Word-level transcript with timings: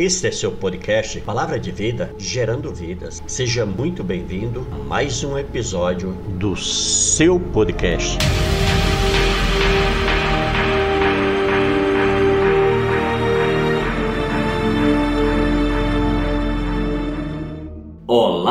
Este 0.00 0.28
é 0.28 0.30
seu 0.30 0.52
podcast 0.52 1.20
Palavra 1.22 1.58
de 1.58 1.72
Vida, 1.72 2.14
gerando 2.16 2.72
vidas. 2.72 3.20
Seja 3.26 3.66
muito 3.66 4.04
bem-vindo 4.04 4.64
a 4.70 4.76
mais 4.76 5.24
um 5.24 5.36
episódio 5.36 6.12
do 6.38 6.54
seu 6.54 7.40
podcast. 7.40 8.16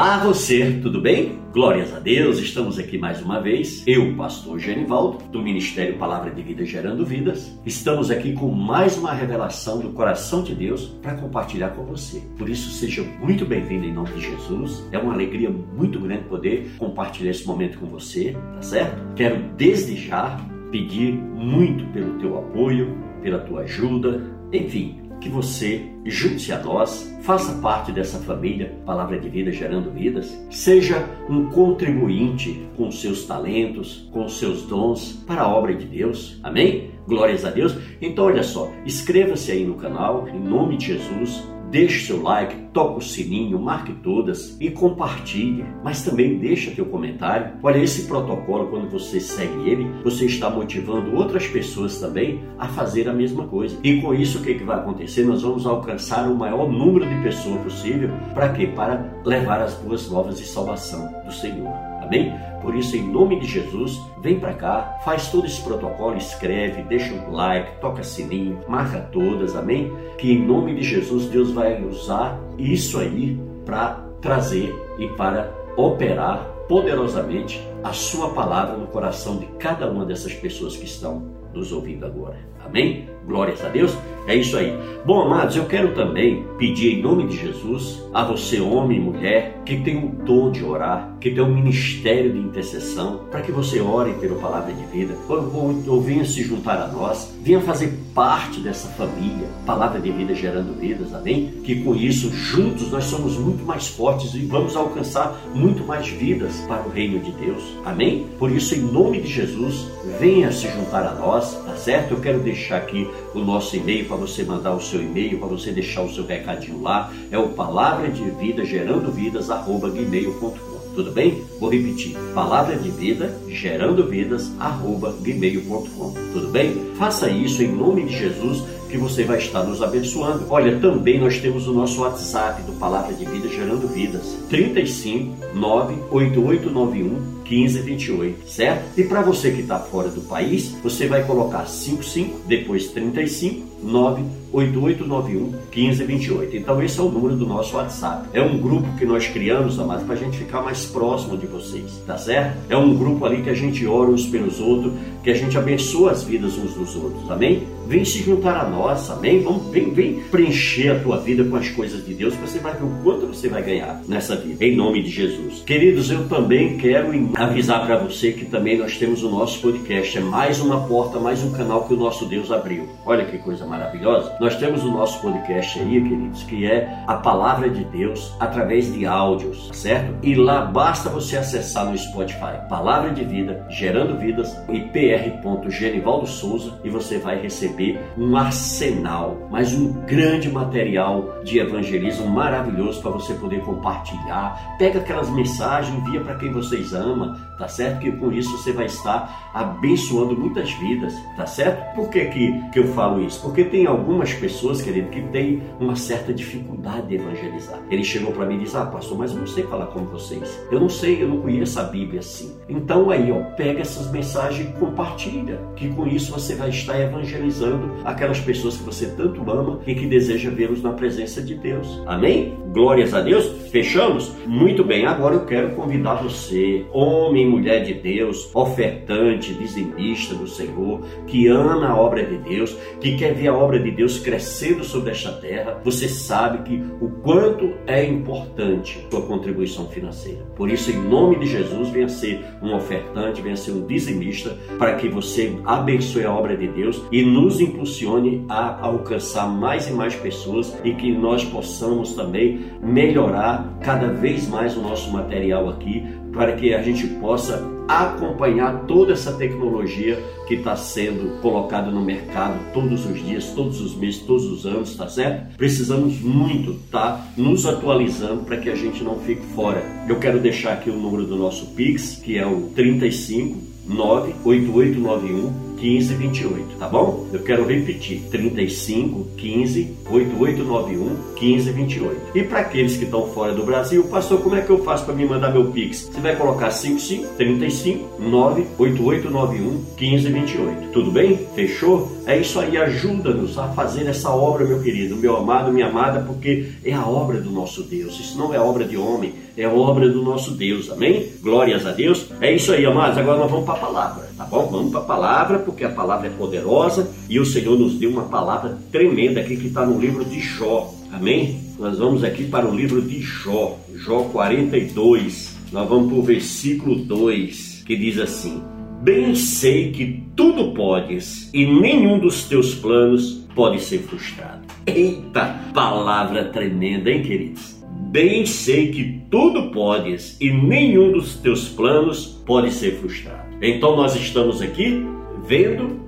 Olá 0.08 0.20
você, 0.20 0.80
tudo 0.82 1.02
bem? 1.02 1.38
Glórias 1.52 1.94
a 1.94 2.00
Deus, 2.00 2.40
estamos 2.40 2.80
aqui 2.80 2.98
mais 2.98 3.22
uma 3.22 3.42
vez. 3.42 3.84
Eu, 3.86 4.16
pastor 4.16 4.58
Genivaldo, 4.58 5.18
do 5.34 5.42
Ministério 5.42 5.98
Palavra 5.98 6.32
de 6.32 6.42
Vida 6.42 6.64
Gerando 6.64 7.06
Vidas. 7.06 7.54
Estamos 7.66 8.10
aqui 8.10 8.32
com 8.32 8.48
mais 8.48 8.98
uma 8.98 9.12
revelação 9.12 9.82
do 9.82 9.90
coração 9.90 10.44
de 10.44 10.56
Deus 10.56 10.86
para 11.02 11.16
compartilhar 11.16 11.72
com 11.72 11.84
você. 11.84 12.24
Por 12.38 12.48
isso, 12.48 12.70
seja 12.70 13.04
muito 13.20 13.46
bem-vindo 13.46 13.84
em 13.84 13.92
nome 13.92 14.12
de 14.12 14.22
Jesus. 14.22 14.82
É 14.94 14.98
uma 14.98 15.12
alegria 15.12 15.50
muito 15.50 16.00
grande 16.00 16.24
poder 16.24 16.72
compartilhar 16.78 17.32
esse 17.32 17.46
momento 17.46 17.78
com 17.78 17.88
você, 17.88 18.32
tá 18.54 18.62
certo? 18.62 19.14
Quero 19.14 19.44
desde 19.58 19.98
já 19.98 20.38
pedir 20.72 21.12
muito 21.12 21.86
pelo 21.88 22.18
teu 22.18 22.38
apoio, 22.38 22.98
pela 23.22 23.40
tua 23.40 23.64
ajuda, 23.64 24.24
enfim, 24.54 25.02
que 25.20 25.30
você 25.30 25.86
junte-se 26.06 26.52
a 26.52 26.60
nós, 26.60 27.14
faça 27.22 27.54
parte 27.62 27.92
dessa 27.92 28.20
família 28.20 28.74
Palavra 28.86 29.20
de 29.20 29.30
Vida 29.30 29.52
Gerando 29.52 29.92
Vidas, 29.92 30.38
seja 30.50 31.08
um 31.30 31.50
contribuinte 31.50 32.68
com 32.76 32.92
seus 32.92 33.26
talentos, 33.26 34.08
com 34.12 34.28
seus 34.30 34.64
dons 34.64 35.24
para 35.26 35.42
a 35.42 35.48
obra 35.48 35.74
de 35.74 35.86
Deus. 35.86 36.40
Amém? 36.44 36.92
Glórias 37.08 37.46
a 37.46 37.50
Deus. 37.50 37.76
Então, 38.02 38.26
olha 38.26 38.44
só, 38.44 38.72
inscreva-se 38.86 39.52
aí 39.52 39.66
no 39.66 39.76
canal, 39.76 40.28
em 40.28 40.40
nome 40.40 40.78
de 40.78 40.88
Jesus 40.88 41.44
Deixe 41.70 42.06
seu 42.06 42.22
like, 42.22 42.56
toque 42.72 43.00
o 43.00 43.02
sininho, 43.02 43.60
marque 43.60 43.92
todas 43.94 44.56
e 44.60 44.72
compartilhe. 44.72 45.66
Mas 45.84 46.04
também 46.04 46.38
deixa 46.38 46.72
teu 46.72 46.86
comentário. 46.86 47.54
Olha, 47.62 47.80
esse 47.80 48.08
protocolo, 48.08 48.68
quando 48.68 48.90
você 48.90 49.20
segue 49.20 49.70
ele, 49.70 49.86
você 50.04 50.26
está 50.26 50.50
motivando 50.50 51.16
outras 51.16 51.46
pessoas 51.48 52.00
também 52.00 52.42
a 52.58 52.68
fazer 52.68 53.10
a 53.10 53.14
mesma 53.14 53.48
coisa. 53.48 53.78
E 53.84 54.02
com 54.02 54.14
isso, 54.14 54.40
o 54.40 54.42
que, 54.42 54.56
que 54.56 54.64
vai 54.64 54.78
acontecer? 54.78 55.24
Nós 55.24 55.42
vamos 55.42 55.66
alcançar 55.66 56.30
o 56.30 56.36
maior 56.36 56.72
número 56.72 57.08
de 57.08 57.24
pessoas 57.24 57.62
possível. 57.62 58.10
Para 58.34 58.50
quê? 58.50 58.68
Para 58.68 59.22
levar 59.26 59.62
as 59.62 59.74
boas 59.76 60.10
novas 60.10 60.38
de 60.38 60.46
salvação 60.46 61.12
do 61.26 61.32
Senhor. 61.34 61.87
Amém? 62.08 62.34
Por 62.62 62.74
isso, 62.74 62.96
em 62.96 63.04
nome 63.04 63.40
de 63.40 63.46
Jesus, 63.46 64.02
vem 64.22 64.40
para 64.40 64.54
cá, 64.54 64.98
faz 65.04 65.30
todo 65.30 65.46
esse 65.46 65.62
protocolo, 65.62 66.18
escreve, 66.18 66.82
deixa 66.84 67.14
um 67.14 67.32
like, 67.32 67.80
toca 67.80 68.02
sininho, 68.02 68.60
marca 68.68 69.02
todas, 69.12 69.56
amém? 69.56 69.92
Que 70.18 70.32
em 70.32 70.46
nome 70.46 70.74
de 70.74 70.84
Jesus, 70.84 71.26
Deus 71.26 71.52
vai 71.52 71.84
usar 71.84 72.40
isso 72.58 72.98
aí 72.98 73.40
para 73.66 74.02
trazer 74.22 74.74
e 74.98 75.08
para 75.10 75.54
operar 75.76 76.46
poderosamente 76.68 77.62
a 77.84 77.94
sua 77.94 78.30
palavra 78.30 78.78
no 78.78 78.88
coração 78.88 79.38
de 79.38 79.46
cada 79.60 79.90
uma 79.92 80.06
dessas 80.06 80.34
pessoas 80.34 80.76
que 80.76 80.86
estão 80.86 81.24
nos 81.54 81.72
ouvindo 81.72 82.06
agora. 82.06 82.38
Amém? 82.68 83.10
Glórias 83.26 83.64
a 83.64 83.70
Deus. 83.70 83.98
É 84.28 84.36
isso 84.36 84.58
aí. 84.58 84.78
Bom, 85.06 85.22
amados, 85.22 85.56
eu 85.56 85.66
quero 85.66 85.96
também 85.96 86.46
pedir 86.58 87.00
em 87.00 87.02
nome 87.02 87.28
de 87.28 87.38
Jesus 87.38 88.04
a 88.14 88.26
você, 88.26 88.60
homem 88.60 88.98
e 88.98 89.02
mulher, 89.02 89.62
que 89.66 89.78
tem 89.78 89.98
o 89.98 90.10
dom 90.10 90.52
de 90.52 90.66
orar, 90.66 91.16
que 91.22 91.32
tem 91.32 91.42
um 91.42 91.54
ministério 91.54 92.34
de 92.34 92.40
intercessão, 92.40 93.22
para 93.32 93.42
que 93.42 93.54
você 93.54 93.80
ore 93.80 94.14
pela 94.16 94.36
palavra 94.36 94.74
de 94.74 94.84
vida, 94.88 95.16
ou, 95.30 95.82
ou 95.88 96.02
venha 96.02 96.26
se 96.26 96.44
juntar 96.44 96.82
a 96.82 96.88
nós, 96.88 97.34
venha 97.42 97.62
fazer 97.62 97.94
parte 98.14 98.60
dessa 98.60 98.90
família, 98.90 99.48
palavra 99.66 100.02
de 100.02 100.12
vida 100.12 100.36
gerando 100.36 100.78
vidas, 100.78 101.14
amém? 101.14 101.54
Que 101.64 101.82
com 101.82 101.96
isso, 101.96 102.30
juntos, 102.34 102.92
nós 102.92 103.06
somos 103.06 103.38
muito 103.38 103.64
mais 103.64 103.88
fortes 103.88 104.34
e 104.34 104.40
vamos 104.40 104.76
alcançar 104.76 105.40
muito 105.54 105.86
mais 105.86 106.08
vidas 106.08 106.54
para 106.68 106.86
o 106.86 106.90
reino 106.90 107.20
de 107.20 107.32
Deus, 107.32 107.64
amém? 107.86 108.28
Por 108.38 108.52
isso, 108.52 108.76
em 108.76 108.82
nome 108.82 109.22
de 109.22 109.28
Jesus, 109.28 109.88
venha 110.20 110.52
se 110.52 110.68
juntar 110.68 111.06
a 111.06 111.14
nós, 111.14 111.54
tá 111.64 111.76
certo? 111.78 112.16
Eu 112.16 112.20
quero 112.20 112.40
deixar 112.40 112.57
aqui 112.78 113.08
o 113.34 113.40
nosso 113.40 113.76
e-mail 113.76 114.06
para 114.06 114.18
você 114.18 114.44
mandar 114.44 114.74
o 114.74 114.82
seu 114.82 115.02
e-mail, 115.02 115.40
para 115.40 115.48
você 115.48 115.72
deixar 115.72 116.02
o 116.02 116.14
seu 116.14 116.26
recadinho 116.26 116.82
lá. 116.82 117.12
É 117.32 117.38
o 117.38 117.50
palavra 117.50 118.10
de 118.10 118.24
vida 118.32 118.66
gerando 118.66 119.12
vidas 119.12 119.50
arroba 119.50 119.90
gmail.com. 119.90 120.78
Tudo 120.98 121.12
bem? 121.12 121.44
Vou 121.60 121.70
repetir. 121.70 122.18
Palavra 122.34 122.76
de 122.76 122.90
vida, 122.90 123.38
gerando 123.48 124.08
vidas, 124.08 124.52
arroba 124.60 125.14
gmail.com. 125.22 126.14
Tudo 126.34 126.48
bem? 126.48 126.74
Faça 126.98 127.30
isso 127.30 127.62
em 127.62 127.68
nome 127.68 128.06
de 128.06 128.18
Jesus 128.18 128.64
que 128.90 128.98
você 128.98 129.24
vai 129.24 129.38
estar 129.38 129.64
nos 129.64 129.84
abençoando. 129.84 130.46
Olha, 130.50 130.80
também 130.80 131.20
nós 131.20 131.40
temos 131.40 131.68
o 131.68 131.74
nosso 131.74 132.02
WhatsApp 132.02 132.64
do 132.64 132.72
Palavra 132.80 133.14
de 133.14 133.26
Vida 133.26 133.48
Gerando 133.48 133.88
Vidas. 133.88 134.38
35 134.50 135.36
98891 135.54 137.37
1528, 137.50 138.50
certo? 138.50 139.00
E 139.00 139.04
para 139.04 139.22
você 139.22 139.52
que 139.52 139.62
está 139.62 139.80
fora 139.80 140.10
do 140.10 140.22
país, 140.22 140.70
você 140.84 141.08
vai 141.08 141.24
colocar 141.24 141.66
55, 141.66 142.48
depois 142.48 142.88
35, 142.88 143.68
98891 143.84 145.52
1528. 145.74 146.58
Então 146.58 146.82
esse 146.82 147.00
é 147.00 147.04
o 147.04 147.10
número 147.10 147.36
do 147.36 147.46
nosso 147.46 147.76
WhatsApp. 147.76 148.28
É 148.34 148.42
um 148.42 148.58
grupo 148.58 148.88
que 148.98 149.06
nós 149.06 149.28
criamos, 149.28 149.80
amados, 149.80 150.04
para 150.04 150.16
a 150.16 150.18
gente 150.18 150.38
ficar 150.38 150.62
mais 150.62 150.86
próximo 150.86 151.38
de 151.38 151.46
vocês, 151.46 152.02
tá 152.06 152.18
certo? 152.18 152.58
É 152.70 152.78
um 152.78 152.98
grupo 152.98 153.26
ali 153.26 153.42
que 153.42 153.50
a 153.50 153.54
gente 153.54 153.86
ora 153.86 154.10
uns 154.10 154.26
pelos 154.26 154.60
outros, 154.60 154.94
que 155.24 155.30
a 155.30 155.36
gente 155.36 155.58
abençoa 155.58 156.12
as 156.12 156.24
vidas 156.24 156.58
uns 156.58 156.74
dos 156.74 156.96
outros, 156.96 157.30
amém? 157.30 157.68
Vem 157.88 158.04
se 158.04 158.20
juntar 158.20 158.58
a 158.58 158.70
nós, 158.70 159.10
amém? 159.10 159.42
Vamos, 159.42 159.68
vem, 159.72 159.94
vem 159.94 160.20
preencher 160.32 160.90
a 160.90 161.00
tua 161.00 161.18
vida 161.18 161.44
com 161.44 161.56
as 161.56 161.70
coisas 161.70 162.06
de 162.06 162.14
Deus, 162.14 162.34
você 162.36 162.60
vai 162.60 162.74
ver 162.74 162.84
o 162.84 162.92
quanto 163.04 163.28
você 163.28 163.48
vai 163.48 163.62
ganhar 163.62 164.02
nessa 164.08 164.36
vida, 164.36 164.66
em 164.66 164.76
nome 164.76 165.04
de 165.04 165.10
Jesus. 165.10 165.62
Queridos, 165.66 166.10
eu 166.10 166.28
também 166.28 166.78
quero 166.78 167.14
avisar 167.44 167.86
para 167.86 167.98
você 167.98 168.32
que 168.32 168.46
também 168.46 168.78
nós 168.78 168.98
temos 168.98 169.22
o 169.24 169.30
nosso 169.30 169.62
podcast, 169.62 170.18
é 170.18 170.22
mais 170.22 170.60
uma 170.60 170.88
porta, 170.88 171.20
mais 171.20 171.44
um 171.44 171.52
canal 171.52 171.84
que 171.84 171.94
o 171.94 171.98
nosso 171.98 172.26
Deus 172.26 172.52
abriu. 172.52 172.90
Olha 173.06 173.26
que 173.26 173.38
coisa 173.38 173.66
maravilhosa. 173.66 174.36
Nós 174.40 174.56
temos 174.56 174.84
o 174.84 174.92
nosso 174.92 175.22
podcast 175.22 175.80
aí, 175.80 176.02
queridos, 176.02 176.44
que 176.44 176.66
é 176.66 177.04
a 177.06 177.14
palavra 177.16 177.70
de 177.70 177.84
Deus 177.86 178.34
através 178.40 178.92
de 178.92 179.06
áudios, 179.06 179.70
certo? 179.74 180.16
E 180.24 180.34
lá 180.34 180.66
basta 180.66 181.10
você 181.10 181.38
acessar 181.38 181.86
no 181.86 181.98
Spotify, 181.98 182.68
Palavra 182.68 183.12
de 183.12 183.24
Vida, 183.24 183.66
Gerando 183.70 184.18
Vidas 184.18 184.58
e 184.70 184.80
pr.genivaldo 184.80 186.26
Souza 186.26 186.80
e 186.84 186.90
você 186.90 187.20
vai 187.20 187.40
receber 187.40 188.00
um 188.18 188.36
arsenal, 188.36 189.48
mas 189.52 189.74
um 189.74 189.94
grande 190.06 190.50
material 190.50 191.44
de 191.44 191.60
evangelismo 191.60 192.28
maravilhoso 192.28 193.02
para 193.02 193.12
você 193.12 193.36
poder 193.36 193.62
compartilhar. 193.62 194.76
Pega 194.80 195.00
aquelas 195.00 195.30
mensagens, 195.30 195.96
envia 195.96 196.22
para 196.22 196.36
quem 196.36 196.52
vocês 196.52 196.94
amam, 196.94 197.27
forma 197.28 197.47
tá 197.58 197.68
certo? 197.68 198.00
Que 198.00 198.12
com 198.12 198.32
isso 198.32 198.58
você 198.58 198.72
vai 198.72 198.86
estar 198.86 199.52
abençoando 199.54 200.38
muitas 200.38 200.72
vidas, 200.74 201.14
tá 201.36 201.46
certo? 201.46 201.96
Por 201.96 202.10
que, 202.10 202.26
que, 202.26 202.70
que 202.72 202.80
eu 202.80 202.88
falo 202.90 203.24
isso? 203.24 203.42
Porque 203.42 203.64
tem 203.64 203.86
algumas 203.86 204.34
pessoas, 204.34 204.82
querido, 204.82 205.10
que 205.10 205.22
têm 205.22 205.62
uma 205.80 205.96
certa 205.96 206.34
dificuldade 206.34 207.08
de 207.08 207.16
evangelizar. 207.16 207.80
Ele 207.90 208.04
chegou 208.04 208.32
para 208.32 208.46
mim 208.46 208.56
e 208.56 208.60
disse: 208.60 208.78
Ah, 208.78 208.86
pastor, 208.86 209.18
mas 209.18 209.32
eu 209.32 209.40
não 209.40 209.48
sei 209.48 209.64
falar 209.64 209.88
com 209.88 210.06
vocês. 210.06 210.60
Eu 210.72 210.80
não 210.80 210.90
sei, 210.90 211.22
eu 211.22 211.28
não 211.28 211.42
conheço 211.42 211.80
a 211.80 211.84
Bíblia 211.84 212.20
assim. 212.20 212.56
Então 212.70 213.10
aí, 213.10 213.32
ó, 213.32 213.42
pega 213.56 213.82
essas 213.82 214.12
mensagens 214.12 214.70
e 214.70 214.74
compartilha, 214.80 215.60
que 215.76 215.90
com 215.90 216.08
isso 216.08 216.32
você 216.32 216.56
vai 216.56 216.70
estar 216.70 217.00
evangelizando 217.00 217.92
aquelas 218.04 218.40
pessoas 218.40 218.78
que 218.78 218.84
você 218.84 219.08
tanto 219.08 219.50
ama 219.50 219.80
e 219.88 219.96
que 219.96 220.06
deseja 220.06 220.50
vê-los 220.50 220.82
na 220.82 220.92
presença 220.92 221.42
de 221.42 221.56
Deus. 221.56 222.02
Amém? 222.06 222.56
Glórias 222.72 223.14
a 223.14 223.22
Deus. 223.22 223.46
Fechamos? 223.72 224.32
Muito 224.46 224.84
bem, 224.84 225.06
agora 225.06 225.36
eu 225.36 225.46
quero 225.46 225.76
convidar 225.76 226.16
você, 226.16 226.86
homem 226.92 227.47
mulher 227.48 227.84
de 227.84 227.94
Deus, 227.94 228.50
ofertante, 228.54 229.54
dizimista 229.54 230.36
do 230.36 230.48
Senhor, 230.48 231.02
que 231.26 231.48
ama 231.48 231.88
a 231.88 232.00
obra 232.00 232.24
de 232.24 232.38
Deus, 232.38 232.76
que 233.00 233.18
quer 233.18 233.34
ver 233.34 233.48
a 233.48 233.56
obra 233.56 233.80
de 233.80 233.92
Deus 233.92 234.20
crescendo 234.20 234.84
sobre 234.84 235.12
esta 235.12 235.32
terra. 235.32 235.80
Você 235.84 236.08
sabe 236.08 236.64
que 236.64 236.84
o 237.02 237.10
quanto 237.22 237.74
é 237.86 238.06
importante 238.06 239.06
sua 239.10 239.22
contribuição 239.22 239.88
financeira. 239.88 240.44
Por 240.56 240.70
isso, 240.70 240.92
em 240.92 241.02
nome 241.02 241.40
de 241.40 241.48
Jesus, 241.48 241.90
venha 241.90 242.10
ser 242.10 242.44
um 242.62 242.76
ofertante, 242.76 243.42
venha 243.42 243.56
ser 243.56 243.72
um 243.72 243.86
dizimista, 243.86 244.58
para 244.78 244.96
que 244.96 245.08
você 245.08 245.56
abençoe 245.66 246.26
a 246.26 246.34
obra 246.34 246.56
de 246.56 246.68
Deus 246.68 247.02
e 247.12 247.24
nos 247.24 247.60
impulsione 247.60 248.46
a 248.50 248.86
alcançar 248.86 249.48
mais 249.48 249.88
e 249.88 249.94
mais 249.94 250.16
pessoas 250.16 250.78
e 250.84 250.94
que 250.94 251.12
nós 251.12 251.44
possamos 251.44 252.14
também 252.14 252.66
melhorar 252.82 253.78
cada 253.82 254.08
vez 254.08 254.48
mais 254.48 254.76
o 254.76 254.82
nosso 254.82 255.12
material 255.12 255.70
aqui 255.70 256.04
para 256.38 256.54
que 256.54 256.74
a 256.74 256.82
gente 256.84 257.08
possa 257.08 257.76
acompanhar 257.88 258.86
toda 258.86 259.14
essa 259.14 259.34
tecnologia 259.34 260.22
que 260.48 260.56
está 260.56 260.76
sendo 260.76 261.42
colocada 261.42 261.90
no 261.90 262.04
mercado 262.04 262.60
todos 262.74 263.06
os 263.06 263.24
dias, 263.26 263.46
todos 263.56 263.82
os 263.82 263.96
meses, 263.96 264.20
todos 264.20 264.46
os 264.46 264.66
anos, 264.66 264.96
tá 264.96 265.08
certo? 265.08 265.58
Precisamos 265.58 266.22
muito 266.22 266.72
estar 266.72 267.14
tá 267.14 267.28
nos 267.36 267.66
atualizando 267.66 268.44
para 268.44 268.58
que 268.58 268.70
a 268.70 268.76
gente 268.76 269.04
não 269.04 269.20
fique 269.20 269.46
fora. 269.56 269.84
Eu 270.08 270.20
quero 270.20 270.40
deixar 270.40 270.74
aqui 270.74 270.90
o 270.90 270.96
número 270.96 271.26
do 271.26 271.36
nosso 271.36 271.74
Pix, 271.74 272.18
que 272.24 272.38
é 272.38 272.46
o 272.46 272.70
35 272.76 273.58
98891 273.88 275.67
15, 275.78 276.14
28, 276.16 276.78
tá 276.78 276.88
bom? 276.88 277.28
Eu 277.32 277.40
quero 277.40 277.66
repetir: 277.66 278.22
35, 278.30 279.28
15, 279.38 279.96
8891, 280.10 281.34
15, 281.36 281.72
28. 281.72 282.22
E 282.36 282.44
para 282.44 282.60
aqueles 282.60 282.98
que 282.98 283.06
estão 283.06 283.28
fora 283.28 283.54
do 283.54 283.64
Brasil, 283.64 284.04
pastor, 284.06 284.42
como 284.42 284.56
é 284.56 284.62
que 284.62 284.70
eu 284.70 284.84
faço 284.84 285.06
para 285.06 285.14
me 285.14 285.26
mandar 285.26 285.52
meu 285.52 285.66
Pix? 285.72 286.10
Você 286.12 286.20
vai 286.20 286.36
colocar 286.36 286.72
55 286.72 287.36
35 287.36 288.22
98891 288.22 289.86
1528. 290.00 290.92
Tudo 290.92 291.12
bem? 291.12 291.38
Fechou? 291.56 292.18
É 292.26 292.38
isso 292.38 292.60
aí, 292.60 292.78
ajuda-nos 292.78 293.58
a 293.58 293.70
fazer 293.70 294.06
essa 294.06 294.30
obra, 294.30 294.66
meu 294.66 294.82
querido, 294.82 295.16
meu 295.16 295.38
amado, 295.38 295.72
minha 295.72 295.88
amada, 295.88 296.20
porque 296.20 296.68
é 296.84 296.92
a 296.92 297.06
obra 297.06 297.40
do 297.40 297.50
nosso 297.50 297.84
Deus. 297.84 298.20
Isso 298.20 298.38
não 298.38 298.54
é 298.54 298.60
obra 298.60 298.84
de 298.84 298.98
homem, 298.98 299.34
é 299.56 299.66
obra 299.66 300.10
do 300.10 300.22
nosso 300.22 300.52
Deus. 300.52 300.92
Amém? 300.92 301.32
Glórias 301.42 301.86
a 301.86 301.92
Deus. 301.92 302.28
É 302.42 302.54
isso 302.54 302.74
aí, 302.74 302.86
amados. 302.86 303.18
Agora 303.18 303.40
nós 303.40 303.50
vamos 303.50 303.66
para 303.66 303.76
a 303.76 303.80
palavra, 303.80 304.30
tá 304.38 304.44
bom? 304.44 304.68
Vamos 304.70 304.92
para 304.92 305.00
a 305.00 305.04
palavra, 305.06 305.60
porque 305.68 305.84
a 305.84 305.90
palavra 305.90 306.28
é 306.28 306.30
poderosa 306.30 307.12
e 307.30 307.38
o 307.42 307.46
Senhor 307.46 307.78
nos 307.78 307.96
deu 307.96 308.10
uma 308.10 308.24
palavra 308.24 308.78
tremenda 308.90 309.42
aqui 309.42 309.58
que 309.58 309.68
está 309.68 309.86
no 309.86 310.00
livro 310.00 310.24
de 310.24 310.40
Jó. 310.40 310.94
Amém? 311.12 311.60
Nós 311.78 312.00
vamos 312.00 312.24
aqui 312.24 312.46
para 312.46 312.66
o 312.66 312.74
livro 312.74 313.02
de 313.02 313.20
Jó, 313.20 313.78
Jó 313.94 314.24
42. 314.32 315.58
Nós 315.74 315.90
vamos 315.90 316.08
para 316.08 316.20
o 316.20 316.24
versículo 316.24 316.96
2, 316.96 317.84
que 317.86 317.98
diz 317.98 318.18
assim: 318.18 318.64
Bem 319.04 319.36
sei 319.36 319.92
que 319.92 320.24
tudo 320.38 320.74
podes 320.74 321.50
e 321.54 321.66
nenhum 321.66 322.18
dos 322.18 322.46
teus 322.46 322.74
planos 322.74 323.46
pode 323.54 323.82
ser 323.82 324.00
frustrado. 324.00 324.62
Eita, 324.86 325.60
palavra 325.74 326.46
tremenda, 326.46 327.12
hein, 327.12 327.24
queridos? 327.24 327.76
Bem 328.10 328.46
sei 328.46 328.90
que 328.92 329.22
tudo 329.30 329.70
podes 329.72 330.38
e 330.40 330.50
nenhum 330.50 331.12
dos 331.12 331.36
teus 331.36 331.68
planos 331.68 332.26
pode 332.46 332.72
ser 332.72 332.96
frustrado. 333.00 333.58
Então 333.62 333.98
nós 333.98 334.16
estamos 334.16 334.62
aqui 334.62 335.04
vendo, 335.48 336.00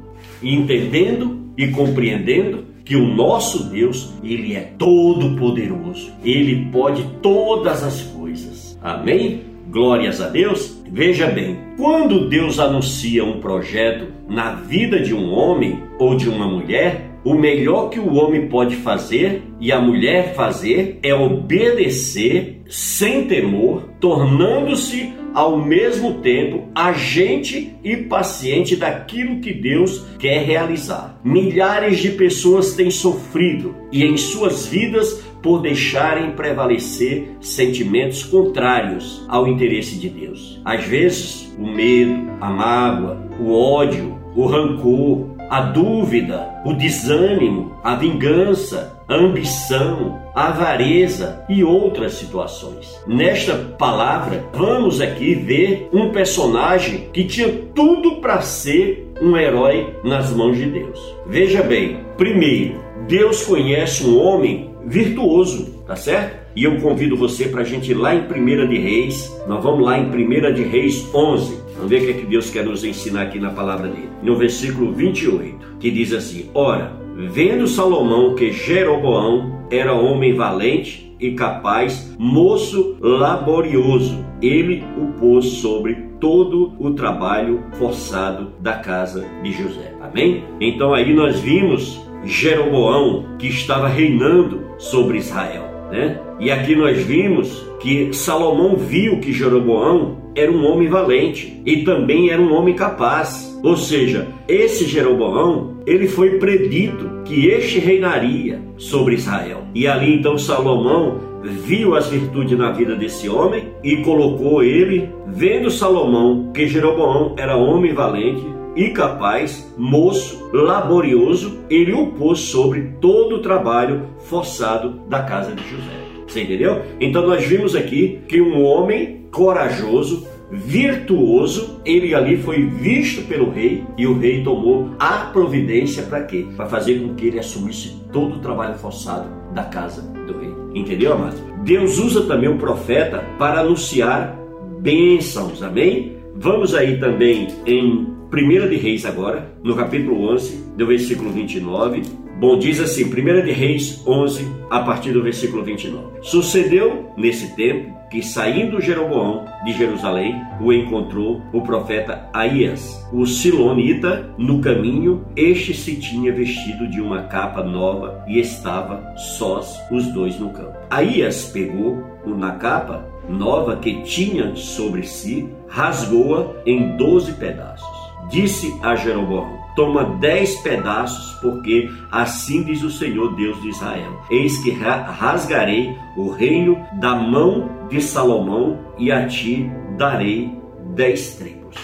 entendendo 0.42 1.52
e 1.58 1.68
compreendendo 1.68 2.66
que 2.84 2.96
o 2.96 3.08
nosso 3.08 3.70
Deus, 3.70 4.14
ele 4.24 4.56
é 4.56 4.74
todo 4.78 5.36
poderoso. 5.36 6.12
Ele 6.24 6.70
pode 6.72 7.04
todas 7.22 7.84
as 7.84 8.02
coisas. 8.02 8.78
Amém? 8.82 9.44
Glórias 9.70 10.20
a 10.20 10.28
Deus. 10.28 10.82
Veja 10.92 11.28
bem, 11.28 11.60
quando 11.78 12.28
Deus 12.28 12.60
anuncia 12.60 13.24
um 13.24 13.40
projeto 13.40 14.08
na 14.28 14.54
vida 14.54 15.00
de 15.00 15.14
um 15.14 15.32
homem 15.32 15.84
ou 16.00 16.16
de 16.16 16.28
uma 16.28 16.48
mulher, 16.48 17.09
o 17.30 17.36
melhor 17.36 17.92
que 17.92 18.00
o 18.00 18.16
homem 18.16 18.48
pode 18.48 18.76
fazer 18.78 19.44
e 19.60 19.72
a 19.72 19.80
mulher 19.80 20.34
fazer 20.34 20.98
é 21.04 21.14
obedecer 21.14 22.64
sem 22.68 23.28
temor, 23.28 23.84
tornando-se 24.00 25.14
ao 25.32 25.56
mesmo 25.64 26.22
tempo 26.22 26.70
agente 26.74 27.76
e 27.84 27.96
paciente 27.98 28.76
daquilo 28.76 29.42
que 29.42 29.54
Deus 29.54 30.04
quer 30.18 30.44
realizar. 30.44 31.22
Milhares 31.24 32.00
de 32.00 32.10
pessoas 32.10 32.74
têm 32.74 32.90
sofrido 32.90 33.76
e 33.92 34.04
em 34.04 34.18
suas 34.18 34.66
vidas 34.66 35.24
por 35.44 35.62
deixarem 35.62 36.32
prevalecer 36.32 37.30
sentimentos 37.40 38.24
contrários 38.24 39.24
ao 39.28 39.48
interesse 39.48 40.00
de 40.00 40.10
Deus. 40.10 40.60
Às 40.66 40.84
vezes, 40.84 41.54
o 41.60 41.68
medo, 41.68 42.28
a 42.42 42.50
mágoa, 42.50 43.22
o 43.40 43.54
ódio, 43.54 44.18
o 44.36 44.48
rancor, 44.48 45.29
a 45.50 45.62
dúvida, 45.62 46.62
o 46.64 46.74
desânimo, 46.74 47.76
a 47.84 47.96
vingança, 47.96 49.02
a 49.08 49.16
ambição, 49.16 50.20
a 50.36 50.50
avareza 50.50 51.44
e 51.50 51.64
outras 51.64 52.14
situações. 52.14 53.02
Nesta 53.08 53.56
palavra, 53.56 54.46
vamos 54.54 55.02
aqui 55.02 55.34
ver 55.34 55.90
um 55.92 56.12
personagem 56.12 57.10
que 57.12 57.24
tinha 57.24 57.50
tudo 57.74 58.18
para 58.18 58.42
ser 58.42 59.12
um 59.22 59.36
herói 59.36 59.96
nas 60.04 60.32
mãos 60.32 60.56
de 60.56 60.66
Deus. 60.68 61.00
Veja 61.26 61.64
bem, 61.64 62.00
primeiro, 62.16 62.80
Deus 63.08 63.44
conhece 63.44 64.06
um 64.06 64.20
homem 64.20 64.69
virtuoso, 64.86 65.84
tá 65.86 65.96
certo? 65.96 66.40
E 66.56 66.64
eu 66.64 66.80
convido 66.80 67.16
você 67.16 67.48
para 67.48 67.62
a 67.62 67.64
gente 67.64 67.92
ir 67.92 67.96
lá 67.96 68.16
em 68.16 68.22
1 68.22 68.68
de 68.68 68.78
Reis, 68.78 69.32
nós 69.48 69.64
vamos 69.64 69.86
lá 69.86 69.98
em 69.98 70.06
1 70.06 70.54
de 70.54 70.64
Reis 70.64 71.08
11. 71.14 71.60
Vamos 71.76 71.90
ver 71.90 72.02
o 72.02 72.06
que, 72.06 72.12
é 72.12 72.14
que 72.14 72.26
Deus 72.26 72.50
quer 72.50 72.66
nos 72.66 72.84
ensinar 72.84 73.24
aqui 73.24 73.40
na 73.40 73.52
palavra 73.52 73.88
dele. 73.88 74.10
No 74.22 74.36
versículo 74.36 74.92
28, 74.92 75.78
que 75.80 75.90
diz 75.90 76.12
assim: 76.14 76.50
Ora, 76.54 76.92
vendo 77.16 77.68
Salomão 77.68 78.36
que 78.36 78.52
Jeroboão 78.52 79.66
era 79.72 79.94
homem 79.94 80.34
valente 80.34 81.16
e 81.20 81.32
capaz, 81.32 82.16
moço 82.18 82.98
laborioso, 83.00 84.24
ele 84.42 84.84
o 84.98 85.20
pôs 85.20 85.46
sobre 85.46 85.96
todo 86.20 86.74
o 86.80 86.92
trabalho 86.92 87.64
forçado 87.74 88.54
da 88.60 88.74
casa 88.74 89.26
de 89.44 89.52
José. 89.52 89.94
Amém? 90.02 90.44
Então 90.60 90.94
aí 90.94 91.14
nós 91.14 91.40
vimos 91.40 92.02
Jeroboão 92.24 93.38
que 93.38 93.48
estava 93.48 93.88
reinando 93.88 94.69
sobre 94.80 95.20
Israel. 95.20 95.70
Né? 95.92 96.20
E 96.40 96.50
aqui 96.50 96.76
nós 96.76 96.98
vimos 96.98 97.68
que 97.80 98.14
Salomão 98.14 98.76
viu 98.76 99.20
que 99.20 99.32
Jeroboão 99.32 100.18
era 100.36 100.52
um 100.52 100.66
homem 100.66 100.88
valente 100.88 101.62
e 101.66 101.84
também 101.84 102.30
era 102.30 102.42
um 102.42 102.54
homem 102.54 102.74
capaz. 102.76 103.60
Ou 103.64 103.76
seja, 103.76 104.28
esse 104.48 104.86
Jeroboão, 104.86 105.78
ele 105.86 106.08
foi 106.08 106.38
predito 106.38 107.22
que 107.26 107.48
este 107.48 107.80
reinaria 107.80 108.62
sobre 108.78 109.16
Israel. 109.16 109.64
E 109.76 109.88
ali 109.88 110.16
então 110.16 110.38
Salomão 110.38 111.20
viu 111.44 111.96
as 111.96 112.08
virtudes 112.10 112.58
na 112.58 112.72
vida 112.72 112.96
desse 112.96 113.30
homem 113.30 113.70
e 113.84 113.98
colocou 113.98 114.64
ele, 114.64 115.10
vendo 115.28 115.72
Salomão 115.72 116.52
que 116.54 116.68
Jeroboão 116.68 117.36
era 117.38 117.56
homem 117.56 117.94
valente, 117.94 118.44
capaz, 118.88 119.74
moço, 119.78 120.50
laborioso, 120.54 121.60
ele 121.70 121.92
o 121.92 122.08
pôs 122.08 122.40
sobre 122.40 122.94
todo 123.02 123.36
o 123.36 123.42
trabalho 123.42 124.08
forçado 124.20 125.02
da 125.08 125.22
casa 125.24 125.54
de 125.54 125.62
José. 125.70 126.00
Você 126.26 126.44
entendeu? 126.44 126.82
Então 127.00 127.28
nós 127.28 127.44
vimos 127.44 127.76
aqui 127.76 128.22
que 128.28 128.40
um 128.40 128.64
homem 128.64 129.28
corajoso, 129.32 130.28
virtuoso, 130.52 131.82
ele 131.84 132.16
ali 132.16 132.38
foi 132.38 132.66
visto 132.66 133.28
pelo 133.28 133.50
rei 133.52 133.84
e 133.98 134.08
o 134.08 134.18
rei 134.18 134.44
tomou 134.44 134.92
a 134.98 135.30
providência 135.34 136.04
para 136.04 136.24
quê? 136.24 136.48
Para 136.56 136.68
fazer 136.68 137.00
com 137.00 137.16
que 137.16 137.28
ele 137.28 137.40
assumisse 137.40 138.02
todo 138.12 138.36
o 138.36 138.40
trabalho 138.40 138.76
forçado 138.76 139.28
da 139.54 139.64
casa 139.64 140.02
do 140.02 140.40
rei. 140.40 140.54
Entendeu, 140.74 141.14
amado? 141.14 141.38
Deus 141.64 141.98
usa 141.98 142.22
também 142.22 142.50
o 142.50 142.58
profeta 142.58 143.24
para 143.38 143.62
anunciar 143.62 144.40
bênçãos, 144.80 145.62
amém? 145.62 146.18
Vamos 146.36 146.74
aí 146.74 147.00
também 147.00 147.48
em 147.66 148.19
1 148.32 148.70
de 148.70 148.78
Reis 148.78 149.08
agora, 149.08 149.52
no 149.64 149.76
capítulo 149.76 150.30
11, 150.34 150.74
do 150.78 150.86
versículo 150.86 151.32
29. 151.32 152.04
Bom, 152.40 152.60
diz 152.60 152.80
assim, 152.80 153.06
1 153.06 153.44
de 153.44 153.52
Reis 153.52 154.04
11, 154.06 154.48
a 154.70 154.82
partir 154.82 155.12
do 155.12 155.24
versículo 155.24 155.64
29. 155.64 156.20
Sucedeu 156.22 157.12
nesse 157.18 157.56
tempo 157.56 157.98
que 158.12 158.22
saindo 158.22 158.80
Jeroboão 158.80 159.46
de 159.66 159.74
Jerusalém, 159.74 160.36
o 160.62 160.72
encontrou 160.72 161.42
o 161.52 161.62
profeta 161.62 162.30
Aías, 162.32 163.04
o 163.12 163.26
Silonita, 163.26 164.34
no 164.38 164.62
caminho, 164.62 165.26
este 165.36 165.74
se 165.74 165.96
tinha 165.96 166.32
vestido 166.32 166.88
de 166.88 167.02
uma 167.02 167.24
capa 167.24 167.64
nova 167.64 168.24
e 168.28 168.40
estava 168.40 169.16
sós 169.16 169.80
os 169.92 170.06
dois 170.14 170.40
no 170.40 170.50
campo. 170.52 170.78
Aías 170.90 171.46
pegou 171.46 172.04
na 172.26 172.52
capa 172.52 173.08
nova 173.28 173.78
que 173.78 174.02
tinha 174.04 174.56
sobre 174.56 175.04
si, 175.04 175.50
rasgou-a 175.68 176.54
em 176.66 176.96
doze 176.96 177.34
pedaços 177.34 177.89
disse 178.30 178.74
a 178.82 178.96
Jeroboão: 178.96 179.60
Toma 179.76 180.18
dez 180.20 180.56
pedaços, 180.62 181.40
porque 181.42 181.90
assim 182.12 182.64
diz 182.64 182.84
o 182.84 182.92
Senhor 182.92 183.36
Deus 183.36 183.62
de 183.62 183.70
Israel: 183.70 184.22
Eis 184.30 184.58
que 184.64 184.72
rasgarei 184.72 185.96
o 186.16 186.30
reino 186.30 186.78
da 187.00 187.16
mão 187.16 187.88
de 187.90 188.02
Salomão 188.02 188.80
e 188.98 189.12
a 189.12 189.28
ti 189.28 189.70
darei 189.98 190.58
dez 190.96 191.36
tribos. 191.36 191.76